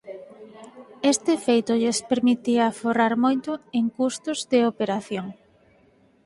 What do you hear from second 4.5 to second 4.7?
de